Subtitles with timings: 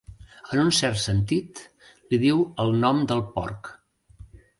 [0.53, 1.61] En un cert sentit,
[2.13, 3.71] li diu el nom del porc.